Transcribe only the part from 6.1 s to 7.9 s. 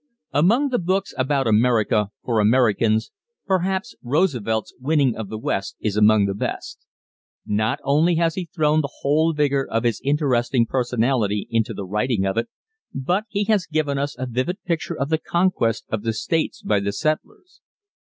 the best. Not